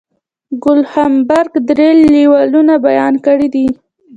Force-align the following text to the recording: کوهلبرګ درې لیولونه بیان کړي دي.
کوهلبرګ 0.63 1.53
درې 1.69 1.89
لیولونه 2.13 2.73
بیان 2.85 3.13
کړي 3.25 3.47
دي. 3.55 3.67